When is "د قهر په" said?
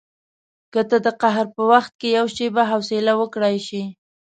1.05-1.61